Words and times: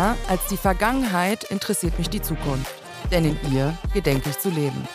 Mehr 0.00 0.16
als 0.30 0.46
die 0.46 0.56
Vergangenheit 0.56 1.44
interessiert 1.44 1.98
mich 1.98 2.08
die 2.08 2.22
Zukunft, 2.22 2.72
denn 3.10 3.26
in 3.26 3.36
ihr 3.52 3.76
gedenke 3.92 4.30
ich 4.30 4.38
zu 4.38 4.48
leben. 4.48 4.88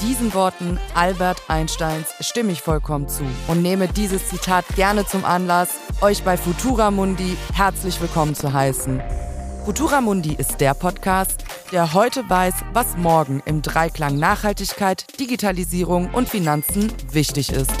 Diesen 0.00 0.34
Worten 0.34 0.78
Albert 0.94 1.42
Einsteins 1.48 2.14
stimme 2.20 2.52
ich 2.52 2.62
vollkommen 2.62 3.08
zu 3.08 3.24
und 3.48 3.60
nehme 3.60 3.88
dieses 3.88 4.28
Zitat 4.28 4.64
gerne 4.76 5.04
zum 5.04 5.24
Anlass, 5.24 5.70
euch 6.00 6.22
bei 6.22 6.36
Futura 6.36 6.92
Mundi 6.92 7.36
herzlich 7.54 8.00
willkommen 8.00 8.36
zu 8.36 8.52
heißen. 8.52 9.02
Futura 9.64 10.00
Mundi 10.00 10.36
ist 10.38 10.60
der 10.60 10.74
Podcast, 10.74 11.44
der 11.72 11.92
heute 11.92 12.30
weiß, 12.30 12.54
was 12.72 12.96
morgen 12.96 13.42
im 13.46 13.62
Dreiklang 13.62 14.16
Nachhaltigkeit, 14.16 15.18
Digitalisierung 15.18 16.14
und 16.14 16.28
Finanzen 16.28 16.92
wichtig 17.10 17.50
ist. 17.50 17.74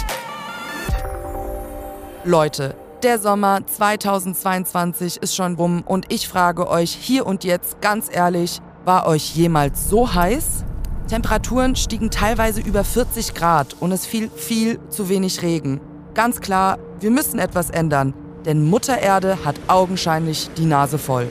Leute, 2.24 2.74
der 3.06 3.20
Sommer 3.20 3.64
2022 3.64 5.18
ist 5.22 5.36
schon 5.36 5.54
rum 5.54 5.84
und 5.86 6.12
ich 6.12 6.26
frage 6.26 6.68
euch 6.68 6.90
hier 6.90 7.24
und 7.24 7.44
jetzt 7.44 7.80
ganz 7.80 8.08
ehrlich, 8.10 8.60
war 8.84 9.06
euch 9.06 9.36
jemals 9.36 9.88
so 9.88 10.12
heiß? 10.12 10.64
Temperaturen 11.06 11.76
stiegen 11.76 12.10
teilweise 12.10 12.60
über 12.60 12.82
40 12.82 13.32
Grad 13.34 13.76
und 13.78 13.92
es 13.92 14.06
fiel 14.06 14.28
viel 14.34 14.80
zu 14.88 15.08
wenig 15.08 15.42
Regen. 15.42 15.80
Ganz 16.14 16.40
klar, 16.40 16.80
wir 16.98 17.12
müssen 17.12 17.38
etwas 17.38 17.70
ändern, 17.70 18.12
denn 18.44 18.68
Mutter 18.68 18.98
Erde 18.98 19.38
hat 19.44 19.54
augenscheinlich 19.68 20.50
die 20.56 20.66
Nase 20.66 20.98
voll. 20.98 21.28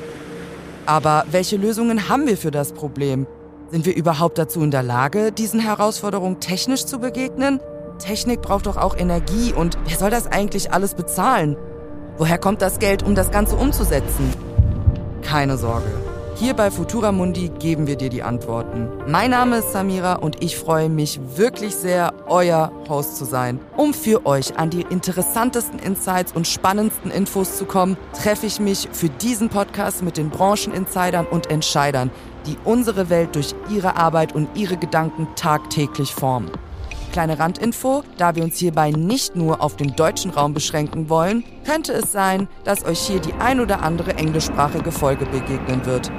Aber 0.86 1.26
welche 1.30 1.58
Lösungen 1.58 2.08
haben 2.08 2.26
wir 2.26 2.38
für 2.38 2.52
das 2.52 2.72
Problem? 2.72 3.28
Sind 3.70 3.86
wir 3.86 3.98
überhaupt 3.98 4.38
dazu 4.38 4.62
in 4.62 4.72
der 4.72 4.84
Lage, 4.84 5.34
diesen 5.34 5.60
Herausforderungen 5.60 6.40
technisch 6.40 6.86
zu 6.86 7.00
begegnen? 7.00 7.60
Technik 7.98 8.42
braucht 8.42 8.66
doch 8.66 8.78
auch 8.78 8.96
Energie 8.98 9.54
und 9.54 9.78
wer 9.88 9.98
soll 9.98 10.10
das 10.10 10.28
eigentlich 10.28 10.72
alles 10.72 10.94
bezahlen? 10.96 11.58
Woher 12.18 12.38
kommt 12.38 12.62
das 12.62 12.80
Geld, 12.80 13.04
um 13.04 13.16
das 13.16 13.32
Ganze 13.32 13.56
umzusetzen? 13.56 14.34
Keine 15.22 15.58
Sorge. 15.58 15.92
Hier 16.38 16.54
bei 16.54 16.70
Futura 16.70 17.14
Mundi 17.14 17.48
geben 17.48 17.88
wir 17.88 17.96
dir 17.96 18.10
die 18.10 18.22
Antworten. 18.22 18.90
Mein 19.08 19.32
Name 19.32 19.60
ist 19.60 19.72
Samira 19.72 20.16
und 20.16 20.44
ich 20.44 20.58
freue 20.58 20.90
mich 20.90 21.22
wirklich 21.38 21.74
sehr, 21.74 22.14
euer 22.28 22.74
Host 22.90 23.16
zu 23.16 23.24
sein. 23.24 23.62
Um 23.78 23.94
für 23.94 24.26
euch 24.26 24.58
an 24.58 24.70
die 24.70 24.82
interessantesten 24.82 25.80
Insights 25.80 26.34
und 26.34 26.46
spannendsten 26.46 27.10
Infos 27.10 27.58
zu 27.58 27.64
kommen, 27.64 27.96
treffe 28.12 28.48
ich 28.48 28.60
mich 28.60 28.90
für 28.92 29.08
diesen 29.08 29.48
Podcast 29.48 30.04
mit 30.04 30.18
den 30.18 30.30
Brancheninsidern 30.30 31.26
und 31.26 31.50
Entscheidern, 31.50 32.12
die 32.46 32.58
unsere 32.66 33.10
Welt 33.10 33.34
durch 33.36 33.56
ihre 33.70 33.96
Arbeit 33.96 34.36
und 34.36 34.50
ihre 34.56 34.76
Gedanken 34.76 35.30
tagtäglich 35.38 36.14
formen. 36.14 36.52
Kleine 37.16 37.40
Randinfo, 37.40 38.04
da 38.18 38.36
wir 38.36 38.44
uns 38.44 38.58
hierbei 38.58 38.92
nicht 38.92 39.38
nur 39.38 39.62
auf 39.62 39.78
den 39.78 39.96
deutschen 39.96 40.32
Raum 40.32 40.54
beschränken 40.54 41.08
wollen, 41.08 41.46
könnte 41.66 41.94
es 41.94 42.12
sein, 42.12 42.50
dass 42.66 42.84
euch 42.84 43.00
hier 43.00 43.22
die 43.22 43.32
ein 43.36 43.62
oder 43.62 43.84
andere 43.84 44.18
englischsprachige 44.18 44.92
Folge 44.92 45.26
begegnen 45.26 45.86
wird. 45.86 46.12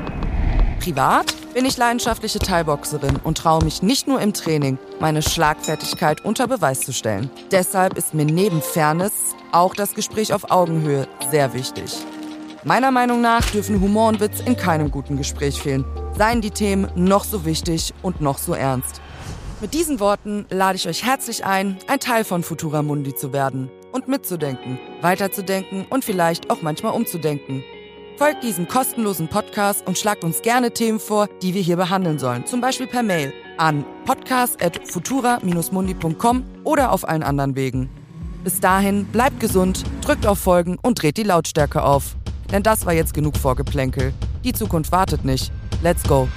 Privat 0.80 1.34
bin 1.52 1.67
ich 1.67 1.77
leidenschaftliche 1.77 2.39
Thai-Boxerin 2.39 3.17
und 3.22 3.36
traue 3.36 3.62
mich 3.62 3.83
nicht 3.83 4.08
nur 4.08 4.22
im 4.22 4.33
Training, 4.33 4.78
meine 4.98 5.20
Schlagfertigkeit 5.20 6.24
unter 6.24 6.48
Beweis 6.48 6.80
zu 6.80 6.94
stellen. 6.94 7.28
Deshalb 7.50 7.98
ist 7.98 8.14
mir 8.14 8.24
neben 8.24 8.62
Fairness 8.62 9.12
auch 9.52 9.74
das 9.74 9.92
Gespräch 9.92 10.33
auf 10.33 10.50
Augenhöhe 10.50 11.06
sehr 11.30 11.52
wichtig. 11.52 11.94
Meiner 12.64 12.91
Meinung 12.91 13.20
nach 13.20 13.44
dürfen 13.50 13.83
Humor 13.83 14.08
und 14.08 14.20
Witz 14.20 14.41
in 14.41 14.56
keinem 14.56 14.91
guten 14.91 15.19
Gespräch 15.19 15.61
fehlen, 15.61 15.84
seien 16.17 16.41
die 16.41 16.52
Themen 16.52 16.91
noch 16.94 17.24
so 17.24 17.44
wichtig 17.44 17.92
und 18.00 18.22
noch 18.22 18.39
so 18.39 18.55
ernst. 18.55 19.02
Mit 19.60 19.72
diesen 19.72 20.00
Worten 20.00 20.44
lade 20.50 20.76
ich 20.76 20.86
euch 20.86 21.02
herzlich 21.02 21.46
ein, 21.46 21.78
ein 21.86 21.98
Teil 21.98 22.24
von 22.24 22.42
Futura 22.42 22.82
Mundi 22.82 23.14
zu 23.14 23.32
werden 23.32 23.70
und 23.90 24.06
mitzudenken, 24.06 24.78
weiterzudenken 25.00 25.86
und 25.88 26.04
vielleicht 26.04 26.50
auch 26.50 26.60
manchmal 26.60 26.92
umzudenken. 26.92 27.64
Folgt 28.18 28.44
diesem 28.44 28.68
kostenlosen 28.68 29.28
Podcast 29.28 29.86
und 29.86 29.96
schlagt 29.96 30.24
uns 30.24 30.42
gerne 30.42 30.72
Themen 30.72 31.00
vor, 31.00 31.30
die 31.40 31.54
wir 31.54 31.62
hier 31.62 31.77
behandeln 31.77 32.18
sollen, 32.18 32.45
zum 32.45 32.61
Beispiel 32.61 32.86
per 32.86 33.02
Mail 33.02 33.33
an 33.56 33.83
podcast.futura-mundi.com 34.05 36.45
oder 36.64 36.92
auf 36.92 37.08
allen 37.08 37.22
anderen 37.22 37.56
Wegen. 37.56 37.89
Bis 38.45 38.61
dahin, 38.61 39.06
bleibt 39.06 39.40
gesund, 39.40 39.84
drückt 40.02 40.27
auf 40.27 40.39
Folgen 40.39 40.77
und 40.83 41.00
dreht 41.00 41.16
die 41.16 41.22
Lautstärke 41.22 41.83
auf. 41.83 42.14
Denn 42.52 42.62
das 42.62 42.84
war 42.84 42.92
jetzt 42.92 43.14
genug 43.14 43.39
Vorgeplänkel. 43.39 44.12
Die 44.45 44.52
Zukunft 44.52 44.92
wartet 44.92 45.24
nicht. 45.24 45.50
Let's 45.83 46.02
go! 46.02 46.28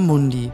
Mundi. 0.00 0.50